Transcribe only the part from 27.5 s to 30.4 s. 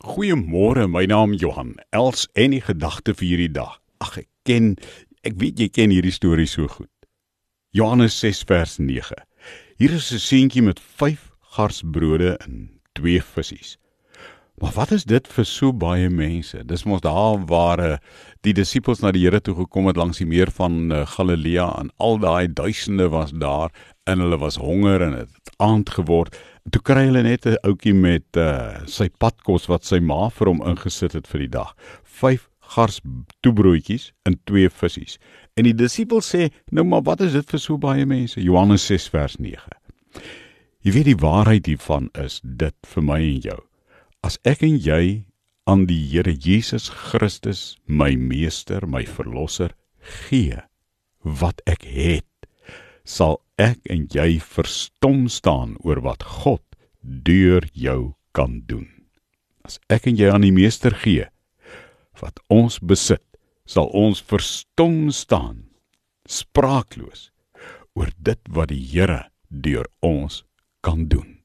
ouetjie met uh, sy padkos wat sy ma